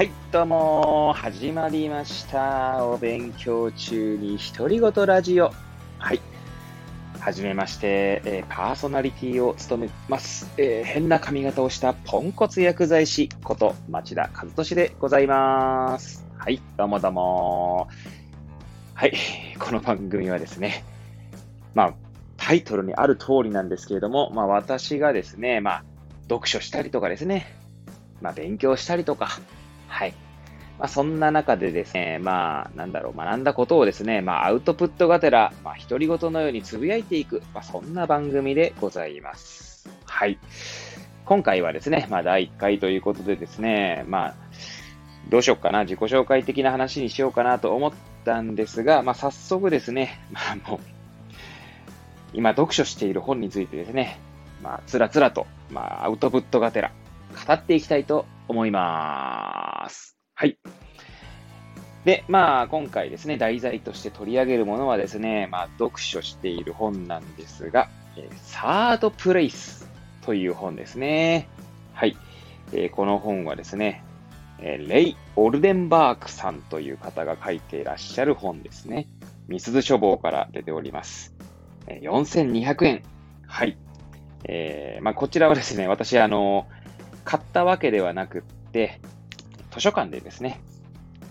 [0.00, 2.86] はい、どうも、始まりました。
[2.86, 5.52] お勉強中に独り言ラジオ。
[5.98, 6.22] はい。
[7.18, 10.50] はじめまして、えーパーソナリティを務めます。
[10.56, 16.24] えー変な髪型をしたポンコツ薬剤師こと町田和俊でございます。
[16.38, 17.88] はい、どうもどうも。
[18.94, 19.12] はい、
[19.58, 20.82] この番組はですね、
[21.74, 21.94] まあ、
[22.38, 25.84] タイトルにある通りなんですけれども、まあ私がですね、まあ、
[26.22, 27.54] 読書したりとかですね、
[28.22, 29.28] まあ勉強したりとか、
[29.90, 30.14] はい。
[30.78, 39.86] まあ、そんな中でですね、まあ、なんだろう、学んだことをですね、まあ、アウトプットがてら、まあ、独り言のようにつぶやいていく、まあ、そんな番組でございます。
[40.06, 40.38] はい。
[41.26, 44.34] 今回はですね、まあ、第1回ということでですね、まあ、
[45.28, 47.92] どうしようかな、自己紹介的な話にしようかなと思っ
[48.24, 50.80] たんですが、まあ、早速ですね、まあ、もう、
[52.32, 54.18] 今読書している本についてですね、
[54.62, 56.90] まあ、つらつらと、まあ、アウトプットがてら、
[57.46, 60.16] 語っていきたいと思います。
[60.34, 60.58] はい。
[62.04, 69.88] で、まあ、今回ですね、題材として取り上げるものはですね、まあ、読書している本なんですが、えサードプレイス
[70.22, 71.48] という本ですね。
[71.92, 72.16] はい。
[72.72, 74.02] えーこの本はですね、
[74.58, 79.06] えーレイ・オルデンバークさんという方が書いていらっしゃる本ですね。
[79.46, 81.34] ミスズ書房から出ております。
[81.86, 83.02] えー4200円。
[83.46, 83.78] はい。
[84.44, 86.66] えーまあ、こちらはですね、私、あの、
[87.30, 89.00] 買ったわけではなくって、
[89.70, 90.60] 図書館でですね、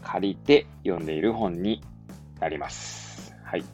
[0.02, 1.84] 借りて読んでいる本に
[2.40, 3.36] なります。
[3.44, 3.66] はい。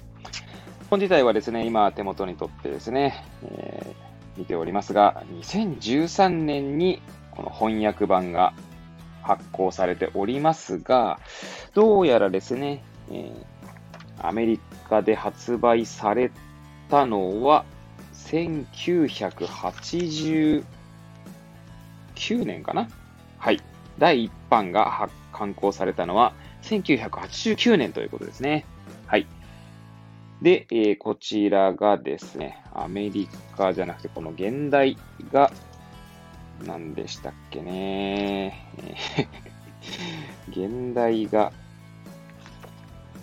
[0.89, 4.05] 本自体はですね、今手元に取ってですね、えー
[4.39, 6.99] 見ておりますが、2013年に
[7.31, 8.53] この翻訳版が
[9.21, 11.19] 発行されておりますが、
[11.75, 13.45] どうやらですね、えー
[14.17, 16.31] アメリカで発売され
[16.89, 17.65] たのは、
[22.15, 22.89] 1989年かな？
[23.37, 23.61] はい。
[23.97, 28.65] 第1版が刊行されたのは1989年ということですね。
[29.07, 29.27] はい。
[30.41, 34.97] で、えーこちらがですね、アメリカじゃなくて、この現代
[35.31, 35.51] が、
[36.65, 38.67] 何でしたっけね。
[40.49, 41.51] 現代が、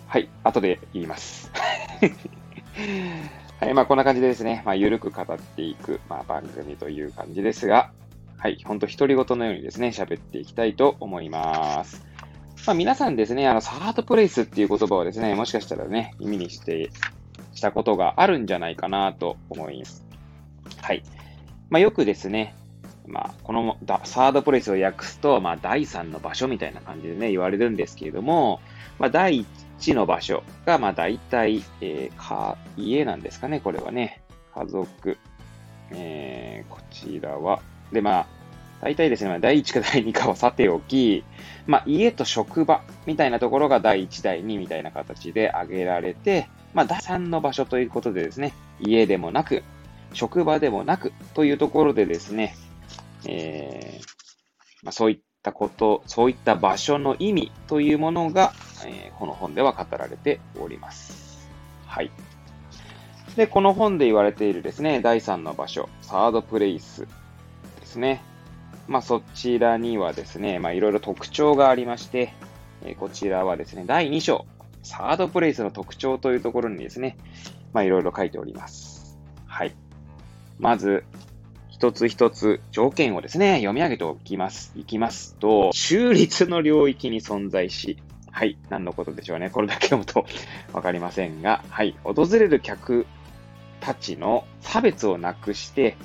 [0.07, 1.51] はい、後で言います。
[3.59, 7.91] はい、まあこんな感じでですね、まあゆるく語っていく、まあ、番組という感じですが、
[8.43, 12.05] はい、ほんと独り言のようにですね、喋っていきたいと思います。
[12.67, 16.89] まあ皆さんですね、あの、サードプレイスっていう言葉をですね、もしかしたらね、耳にして、
[17.53, 20.03] したことがあるんじゃないかなと思います。
[20.81, 21.03] はい。
[21.69, 22.53] まあよくですね、
[23.07, 28.59] まあこのサードプレイスを訳すと、まあ第三の場所みたいな感じでね、言われるんですけれども、
[28.99, 29.45] まあ第
[29.77, 34.21] 一の場所が、まあ大体、えーか、家なんですかね、これはね。
[34.53, 35.17] 家族。
[35.91, 37.61] えーこちらは、
[37.93, 38.27] で、まあ、
[38.83, 41.23] 大体ですね、第1か第2かを さておき、
[41.65, 48.51] まあ、家と職場みたいなところが第1、第2みたいな形で挙げられて、まあ、第3の場所ということでですね、
[48.81, 49.63] 家でもなく、
[50.11, 52.57] 職場でもなくというところでですね、
[53.25, 54.05] えー
[54.83, 58.51] まあ、そういったこと、そういった場所の意味というものが、
[58.85, 61.49] えーこの本では語られております。
[61.85, 62.11] はい。
[63.37, 67.07] で、この本で言われているですね、第3の場所、サードプレイス
[67.79, 68.21] ですね。
[68.87, 72.33] まあ、そちらにはですね、まあ、いろいろ特徴がありまして、
[72.85, 74.45] えこちらはですね、第2章、
[74.81, 77.17] サードプレイスの特徴というところにですね、
[77.71, 79.17] まあ、いろいろ書いております。
[79.45, 79.73] はい。
[80.59, 81.05] まず、
[81.69, 84.73] 一つ一つ条件をですね、読み上げておきます。
[84.75, 87.97] いきますと、中立の領域に存在し、
[88.31, 89.49] はい、何のことでしょうね。
[89.49, 90.25] これだけ読むと
[90.73, 93.05] わかりませんが、はい、訪れる客
[93.79, 95.97] たちの差別をなくして、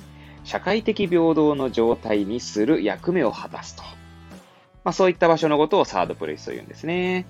[0.43, 3.83] 社会的平等の状態にする役目を果たすと。
[4.83, 7.25] まあ、そういった場所のことをサードプレイスと言うんですね。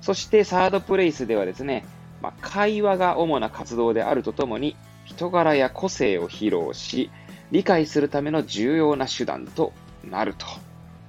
[0.00, 1.84] そしてサードプレイスではですね、
[2.20, 7.10] まあ、会話が主な活動であるとともに、人柄や個性を披露し、
[7.50, 10.46] 理解するための重要な手段となると。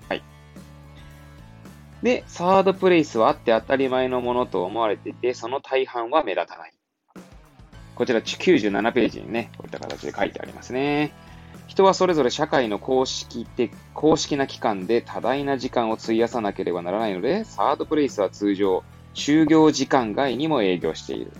[0.10, 0.24] はい。
[2.04, 6.74] で、サードプレイスはあって当たり前のものと思われていて、その大半は目立たない。
[7.96, 11.14] こちら97ページにね、こういった形で書いてありますね。
[11.68, 18.84] 人はそれぞれ社会の公式的公式な機関で多大な時間を費やさなければならないので、サードプレイスは通常、
[19.14, 21.32] 就業時間外にも営業している。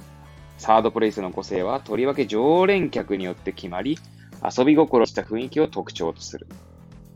[0.58, 4.00] サードプレイスの個性はとりわけ常連客によって決まり、
[4.58, 6.48] 遊び心した雰囲気を特徴とする。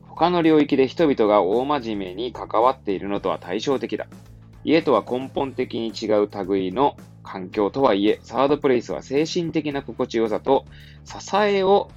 [0.08, 4.08] 他の領域で人々が大真面目に関わっているのとは対照的だ。
[4.64, 10.66] 家とは根本的に違う類の環境とはいえ、サードプレイスは精神的な心地よさと
[11.06, 11.90] 支えを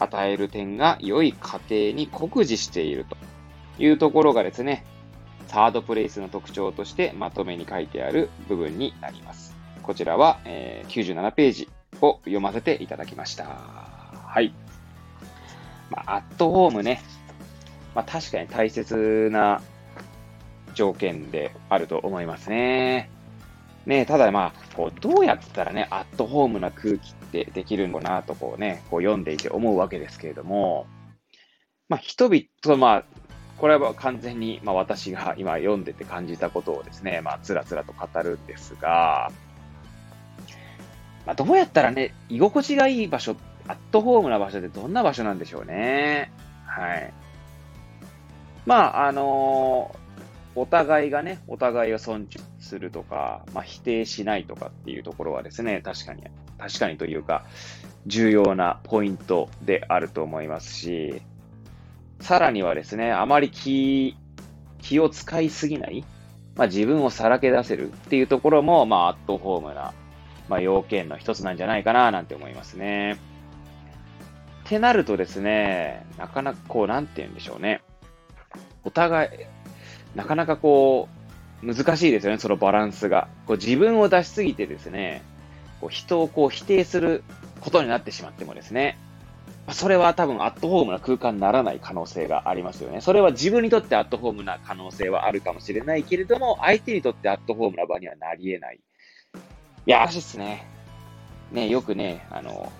[0.00, 3.16] 与える点が良い家庭に酷似していると
[3.78, 4.84] いうところがですね、
[5.46, 9.54] サードプレイスの特徴としてまとめに書いてある部分になります。
[9.82, 11.68] こちらは、え、97ページ
[12.00, 13.44] を読ませていただきました。
[13.44, 14.54] はい。
[15.90, 17.02] まあ、アットホームね。
[17.94, 19.60] まあ、確かに大切な
[20.74, 23.10] 条件であると思いますね。
[23.86, 30.86] ねただまあ、こう、どうやったらね、アットホームな空気ってできるのかなとこうね、こう読んでいて思うわけですけれども、
[31.88, 33.04] まあ、人々、まあ、
[33.58, 39.30] これは完全に、まあ、私が今読んでて感じたことをですね、まあ、つらつらと語るんですが、
[41.26, 43.36] まあ、どうやったらね、居心地がいい場所、
[43.66, 46.32] アットホームな場所ってどんな場所なんでしょうね。
[46.64, 47.12] はい。
[48.66, 52.40] まあ、あのー、お互いがね、お互いを尊重
[52.70, 56.22] するとか、まあ、否定しないとかっていうところはですね、確かに、
[56.58, 57.44] 確かにというか、
[58.06, 61.20] 重要なポイントであると思いますし、
[62.20, 64.16] さらにはですね、あまり気、
[64.78, 66.04] 気を使いすぎない、
[66.56, 69.92] まあ、自分をさらけ出せるっていうところも、まあ、アットホームな
[70.50, 73.12] まあ、要件の一つなんじゃないかななんて思いますね。
[73.12, 73.16] っ
[74.64, 77.82] てなるとですね、なかなかこう、なんて言うんでしょうね。
[78.82, 79.30] お互い、
[80.16, 81.19] なかなかこう、
[81.62, 83.28] 難しいですよね、そのバランスが。
[83.46, 85.22] こう自分を出しすぎてですね、
[85.80, 87.22] こう人をこう否定する
[87.60, 88.98] ことになってしまってもですね、
[89.72, 93.00] それは多分アットホームな空間にならない可能性がありますよね。
[93.00, 98.80] それは自分にとってアットホームな可能性はあるかもしれないけれども、相手にとってアットホームな場にはなり得ない。
[99.86, 100.66] いや、しいっすね。
[101.52, 102.72] ね、よくね、あの、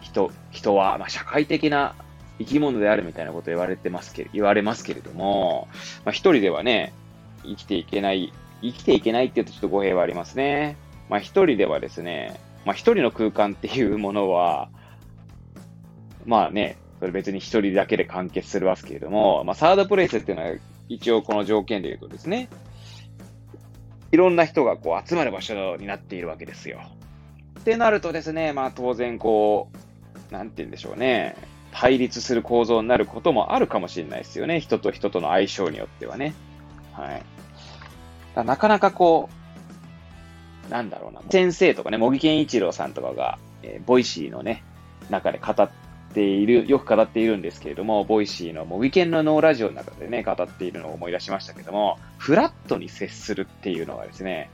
[0.00, 1.94] 人、人は、まあ、社会的な
[2.38, 5.68] 生き物であるみたいなこと言われてますけ言われますけれども、
[6.04, 6.92] まあ、一人ではね、
[7.46, 8.32] 生きていけない、
[8.62, 10.76] 生きていけないって言うとちょっと語弊はありますね。
[11.08, 14.68] まあ、一人ではですね、まあ、一人の空間っていうものは、
[16.24, 20.52] まあね、それ別に一人だけで完結するわけれども、まあ、サードプレイスっていうのは
[20.88, 22.48] 一応この条件で言うとですね、
[24.12, 26.80] いろんな人がこう集まる場所になっているわけですよ。
[27.60, 29.68] ってなるとですね、まあ当然こ
[30.30, 31.36] う、なんて言うんでしょうね、
[31.72, 34.60] 対立する構造になることもあるかもしれないですよね。
[34.60, 36.34] 人と人との相性によってはね。
[36.92, 37.22] はい。
[38.44, 39.28] なかなかこ
[40.68, 41.22] う、なんだろうな。
[41.30, 44.62] 先生とかね、茂木健一郎さんとかが、えー、 Voicy のね、
[45.10, 45.70] 中で語っ
[46.12, 54.50] ている、よく語っているんですけれども、 Voicy の茂木健の脳ラジオの中でね、語っているのを思い出しましたけども、フラットに接するっていうのがですね、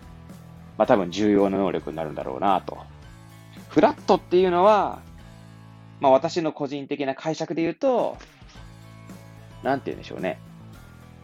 [0.77, 2.79] まあ多分重要な能力になるんだろうなと。
[3.69, 5.01] フラットっていうのは、
[6.01, 8.19] まあ私の個人的な解釈で言うと、
[9.63, 10.39] なんて言うんでしょうね。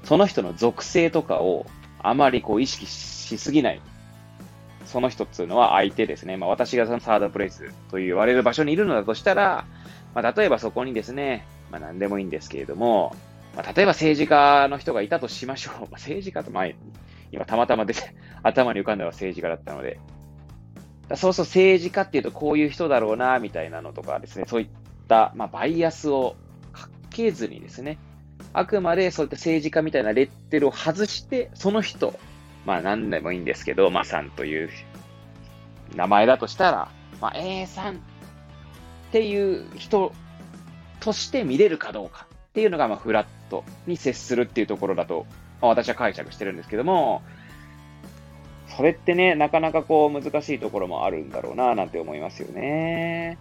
[0.04, 1.66] その人の属性とかを
[2.02, 3.80] あまりこう意識しすぎない。
[4.86, 6.36] その人っていうのは相手ですね。
[6.36, 9.66] まあ私がそのサードプレイスと言われる場所にいるのだとしたら、
[10.14, 13.14] まあ、例えばそこにですね、まあ、何でもいいんですけれども、
[13.54, 15.74] まあ、例えば政治家の人がいたとしましょう。
[15.74, 16.76] まあ、政治家と前、
[17.32, 19.98] 今たまたま出て、頭に浮かんだのは政治家だったので、
[21.16, 24.68] そうそう政治家っていうとこういう人だろうな、みたいなのとかですね、そういっ
[25.08, 26.36] た、まあ、バイアスを
[26.72, 27.98] かけずにですね、
[28.58, 32.18] あくまでそういった政治家みたいなレッテルを外して、その人、
[32.66, 34.70] まあ何でもいいんですけど、まあさんという
[35.94, 36.88] 名前だとしたら、
[37.20, 37.98] まあ A さんっ
[39.12, 40.12] ていう人
[41.00, 45.26] として見れるかどうかっていうのが、まあ、フラットに接するっていうところだと、
[45.62, 47.22] まあ、私は解釈してるんですけども、
[48.76, 53.38] それってね、なかなかこう難しいところもあるんだろうな、なんて思いますよね。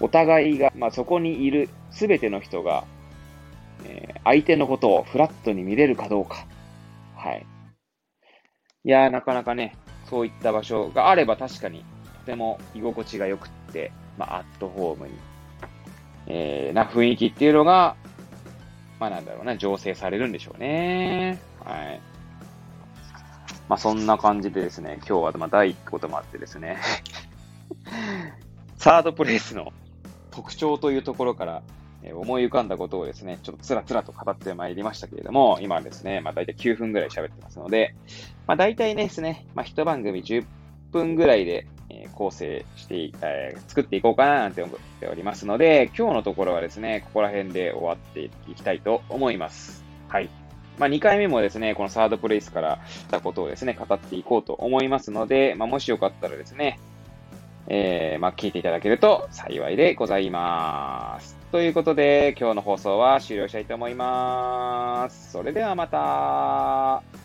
[0.00, 2.84] お互いが、まあ、そこにいるすべての人が、
[3.84, 6.46] えー、相手のことをフラットに見れるかどうか。
[7.16, 7.46] はい。
[8.84, 11.84] いやー、なかなかね、そういった場所があれば確かに
[12.20, 15.14] とても居心地が良くって、まあ、アットホームに、
[16.26, 17.96] えー、な雰囲気っていうのが、
[19.00, 21.40] まあなんだろうな、醸成されるんでしょうね。
[21.64, 22.00] はい。
[23.68, 26.78] まあそんな感じでですね、今日はまあ第1こともあってですね、
[28.78, 29.72] サードプレイスの
[30.30, 31.62] 特徴というところから、
[32.04, 37.94] え思い浮かんだことをですね、ちょっとつらつらと語ってまいりましたけれども、今はですね、まあ大体9分ぐらい喋ってますので、
[38.46, 40.44] まあ大体ですね、まあ一番組10
[40.90, 49.84] 分ぐらいで、え構成して、えー、作っていこうかななんて思っておりますので、今日のところはですね、ここら辺で終わっていきたいと思います。
[50.08, 50.30] はい。
[50.78, 56.80] まあ、2回目もですね、このサードプレイスからしたことをですね、語っていこうと思いますので、まあ、もしよかったらですね、
[57.68, 61.41] えー、まあ、聞いていただけると幸いでございます。
[61.52, 65.32] ということで、今日の放送は終了したいと思います。
[65.32, 67.21] それではまた。